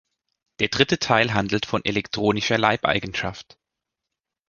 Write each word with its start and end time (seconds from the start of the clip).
Der 0.57 0.69
dritte 0.69 0.97
Teil 0.97 1.31
handelt 1.35 1.67
von 1.67 1.85
‘elektronischer 1.85 2.57
Leibeigenschaft. 2.57 3.59